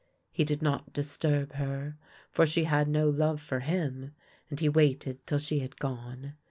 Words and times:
He 0.31 0.43
did 0.43 0.63
not 0.63 0.93
disturb 0.93 1.53
her, 1.53 1.95
for 2.31 2.47
she 2.47 2.63
had 2.63 2.87
no 2.87 3.07
love 3.07 3.39
for 3.39 3.59
him, 3.59 4.15
and 4.49 4.59
he 4.59 4.67
waited 4.67 5.23
till 5.27 5.37
she 5.37 5.59
had 5.59 5.77
gone. 5.77 6.33